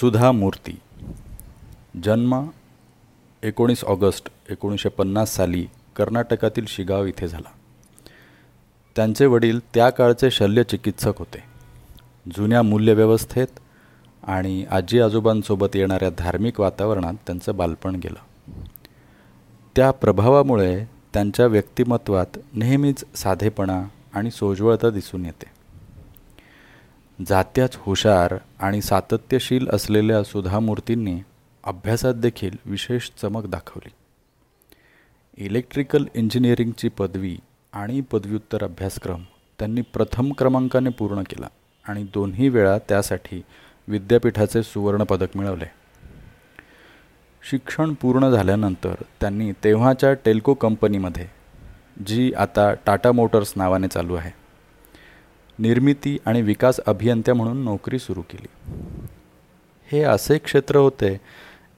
[0.00, 0.78] सुधा मूर्ती.
[2.04, 2.46] जन्म
[3.42, 7.50] एकोणीस ऑगस्ट एकोणीसशे पन्नास साली कर्नाटकातील शिगाव इथे झाला.
[8.96, 11.42] त्यांचे वडील त्या काळचे शल्यचिकित्सक होते.
[12.36, 13.46] जुन्या मूल्यव्यवस्थेत
[14.22, 18.52] आणि आजी आजोबांसोबत येणाऱ्या धार्मिक वातावरणात त्यांचं बालपण गेलं.
[19.76, 25.59] त्या प्रभावामुळे त्यांच्या व्यक्तिमत्वात नेहमीच साधेपणा आणि सोज्वळता दिसून येते.
[27.26, 31.20] जात्याच हुशार आणि सातत्यशील असलेल्या सुधामूर्तींनी
[31.64, 33.90] अभ्यासात देखील विशेष चमक दाखवली.
[35.46, 37.36] इलेक्ट्रिकल इंजिनिअरिंगची पदवी
[37.72, 39.22] आणि पदव्युत्तर अभ्यासक्रम
[39.58, 41.48] त्यांनी प्रथम क्रमांकाने पूर्ण केला
[41.88, 43.42] आणि दोन्ही वेळा त्यासाठी
[43.88, 45.66] विद्यापीठाचे सुवर्णपदक मिळवले.
[47.50, 51.26] शिक्षण पूर्ण झाल्यानंतर त्यांनी तेव्हाच्या टेल्को कंपनीमध्ये
[52.06, 54.39] जी आता टाटा मोटर्स नावाने चालू आहे
[55.60, 58.72] निर्मिती आणि विकास अभियंत्या म्हणून नोकरी सुरू केली.
[59.92, 61.20] हे असे क्षेत्र होते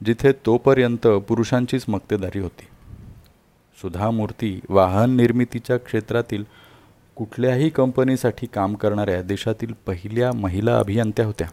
[0.05, 2.65] जिथे तोपर्यंत पुरुषांचीच मक्तेदारी होती.
[3.81, 6.43] सुधा मूर्ती वाहन निर्मितीच्या क्षेत्रातील
[7.15, 11.47] कुठल्याही कंपनीसाठी काम करणाऱ्या देशातील पहिल्या महिला अभियंत्या होत्या.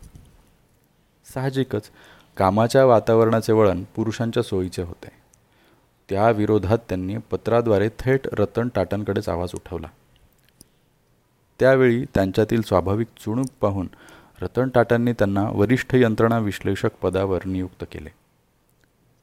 [1.35, 1.91] साहजिकच
[2.37, 5.09] कामाच्या वातावरणाचे वळण पुरुषांच्या सोयीचे होते.
[6.11, 9.87] त्या विरोधात त्यांनी पत्राद्वारे थेट रतन टाटांकडेच आवाज उठवला.
[11.61, 13.89] त्यावेळी त्यांच्यातील स्वाभाविक चुणूक पाहून
[14.43, 18.09] रतन टाटांनी त्यांना वरिष्ठ यंत्रणा विश्लेषक पदावर नियुक्त केले.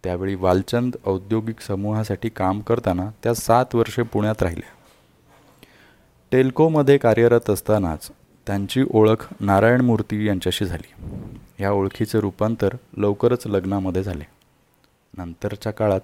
[0.03, 4.69] त्यावेळी वालचंद औद्योगिक समूहासाठी काम करताना त्या सात वर्षे पुण्यात राहिल्या.
[6.31, 8.11] टेल्कोमध्ये कार्यरत असतानाच
[8.47, 11.05] त्यांची ओळख नारायण मूर्ती यांच्याशी झाली.
[11.63, 14.23] या ओळखीचे रूपांतर लवकरच लग्नामध्ये झाले.
[15.17, 16.01] नंतरच्या काळात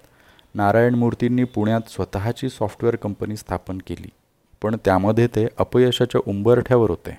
[0.55, 4.09] नारायण मूर्तींनी पुण्यात स्वतःची सॉफ्टवेअर कंपनी स्थापन केली.
[4.63, 7.17] पण त्यामध्ये ते अपयशाच्या उंबरठ्यावर होते.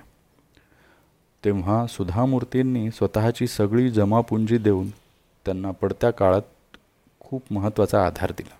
[1.45, 4.89] तेव्हा सुधामूर्तींनी स्वतःची सगळी जमापुंजी देऊन
[5.45, 6.41] त्यांना पडत्या काळात
[7.19, 8.55] खूप महत्त्वाचा आधार दिला.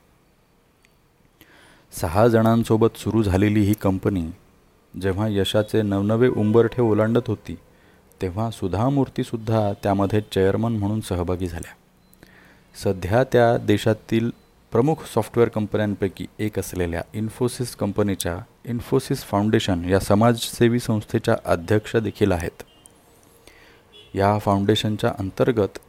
[1.91, 4.25] सहा जणांसोबत सुरू झालेली ही कंपनी
[5.01, 7.57] जेव्हा यशाचे नवनवे उंबरठे ओलांडत होती
[8.21, 11.71] तेव्हा सुधामूर्तीसुद्धा त्यामध्ये चेअरमन म्हणून सहभागी झाल्या.
[12.83, 14.31] सध्या त्या देशातील
[14.71, 22.63] प्रमुख सॉफ्टवेअर कंपन्यांपैकी एक असलेल्या इन्फोसिस कंपनीच्या इन्फोसिस फाउंडेशन या समाजसेवी संस्थेच्या अध्यक्ष देखील आहेत.
[24.13, 25.79] या फाउंडेशनच्या अंतर्गत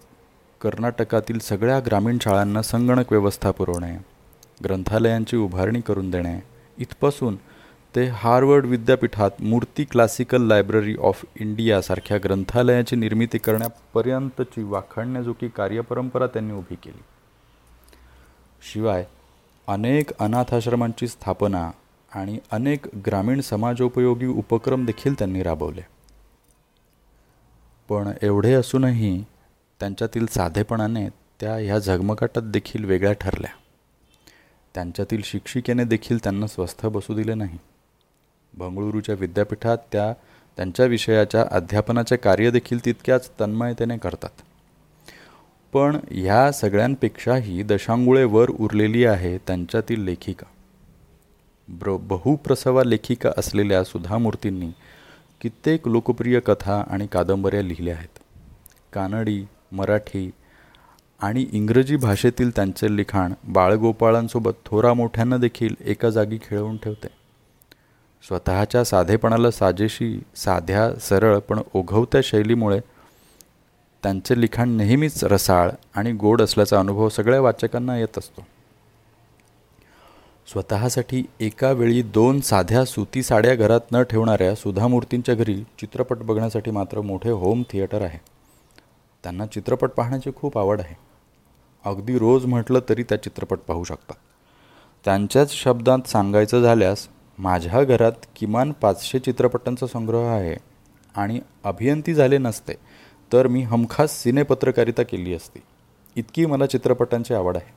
[0.60, 3.96] कर्नाटकातील सगळ्या ग्रामीण शाळांना संगणक व्यवस्था पुरवणे
[4.64, 6.38] ग्रंथालयांची उभारणी करून देणे
[6.78, 7.36] इथपासून
[7.94, 16.74] ते हार्वर्ड विद्यापीठात मूर्ती क्लासिकल लायब्ररी ऑफ इंडियासारख्या ग्रंथालयाची निर्मिती करण्यापर्यंतची वाखाणण्याजोगी कार्यपरंपरा त्यांनी उभी
[16.74, 17.02] केली.
[18.62, 19.04] शिवाय
[19.66, 21.70] अनेक अनाथाश्रमांची स्थापना
[22.12, 25.80] आणि अनेक ग्रामीण समाजोपयोगी उपक्रम देखील त्यांनी राबवले.
[27.88, 29.24] पण एवढे असूनही
[29.80, 33.50] त्यांच्यातील साधेपणाने त्या ह्या झगमगाटात देखील वेगळ्या ठरल्या.
[34.74, 37.58] त्यांच्यातील शिक्षिकेने देखील त्यांना स्वस्थ बसू दिले नाही.
[38.58, 40.12] बंगळुरूच्या विद्यापीठात त्या
[40.56, 44.42] त्यांच्या विषयाच्या अध्यापनाचे कार्य देखील तितक्याच तन्मयतेने करतात.
[45.72, 50.46] पण ह्या सगळ्यांपेक्षाही दशांगुळे वर उरलेली आहे त्यांच्यातील लेखिका.
[51.68, 54.70] ब्र बहुप्रसवा लेखिका असलेल्या सुधामूर्तींनी
[55.40, 58.18] कित्येक लोकप्रिय कथा आणि कादंबऱ्या लिहिल्या आहेत.
[58.92, 60.30] कानडी मराठी
[61.20, 67.08] आणि इंग्रजी भाषेतील त्यांचे लिखाण बाळगोपाळांसोबत थोरा मोठ्यांना देखील एका जागी खेळवून ठेवते.
[68.28, 72.80] स्वतःच्या साधेपणाला साजेशी साध्या सरळ पण ओघवत्या शैलीमुळे
[74.06, 78.46] त्यांचे लिखाण नेहमीच रसाळ आणि गोड असल्याचा अनुभव सगळ्या वाचकांना येत असतो.
[80.52, 87.00] स्वतःसाठी एका वेळी दोन साध्या सुती साड्या घरात न ठेवणाऱ्या सुधामूर्तींच्या घरी चित्रपट बघण्यासाठी मात्र
[87.00, 88.18] मोठे होम थिएटर आहे.
[89.22, 90.94] त्यांना चित्रपट पाहण्याची खूप आवड आहे.
[91.84, 94.16] अगदी रोज म्हटलं तरी त्या चित्रपट पाहू शकतात.
[95.04, 97.08] त्यांच्याच शब्दात सांगायचं झाल्यास
[97.38, 100.56] माझ्या घरात किमान पाचशे चित्रपटांचा संग्रह आहे
[101.16, 102.95] आणि अभियंती झाले नसते
[103.32, 105.58] तर मी हमखास सिनेपत्रकारिता केली असती.
[106.16, 107.74] इतकी मला चित्रपटांची आवड आहे.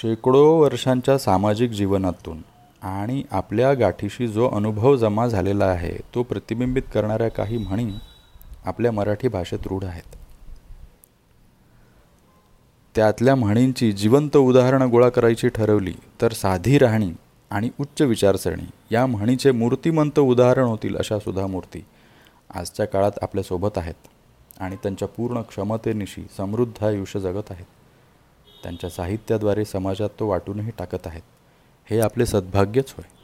[0.00, 2.38] शेकडो वर्षांच्या सामाजिक जीवनातून
[2.82, 7.90] आणि आपल्या गाठीशी जो अनुभव जमा झालेला आहे तो प्रतिबिंबित करणाऱ्या काही म्हणी
[8.64, 10.16] आपल्या मराठी भाषेत रूढ आहेत.
[12.94, 17.12] त्यातल्या म्हणींची जिवंत उदाहरणं गोळा करायची ठरवली तर साधी राहणी
[17.50, 21.84] आणि उच्च विचारसरणी या म्हणीचे मूर्तिमंत उदाहरण होतील अशा सुधा मूर्ती.
[22.54, 23.94] आजच्या काळात आपल्यासोबत आहेत
[24.60, 27.66] आणि त्यांच्या पूर्ण क्षमतेनिशी समृद्ध आयुष्य जगत आहेत.
[28.62, 31.22] त्यांच्या साहित्याद्वारे समाजात तो वाटूनही टाकत आहेत.
[31.90, 33.21] हे आपले सद्भाग्यच होय.